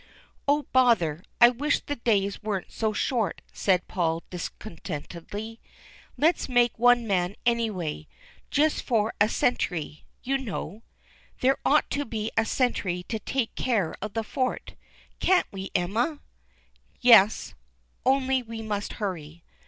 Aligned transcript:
"Oh, 0.47 0.63
bother! 0.73 1.21
I 1.39 1.51
wish 1.51 1.81
the 1.81 1.97
days 1.97 2.41
weren't 2.41 2.71
so 2.71 2.91
short," 2.91 3.43
said 3.53 3.87
Paul 3.87 4.23
discontentedly." 4.31 5.59
Let's 6.17 6.49
make 6.49 6.79
one 6.79 7.05
man 7.05 7.35
any 7.45 7.69
way. 7.69 8.07
Just 8.49 8.81
for 8.81 9.13
a 9.21 9.29
sentry, 9.29 10.03
you 10.23 10.39
know. 10.39 10.81
There 11.41 11.59
ought 11.63 11.87
to 11.91 12.03
be 12.05 12.31
a 12.35 12.45
sentry 12.45 13.03
to 13.09 13.19
take 13.19 13.53
care 13.53 13.93
of 14.01 14.13
the 14.15 14.23
fort. 14.23 14.73
Can't 15.19 15.45
we, 15.51 15.69
Elma?"" 15.75 16.17
Yes— 17.01 17.53
only 18.03 18.41
we 18.41 18.63
must 18.63 18.93
hurry." 18.93 19.43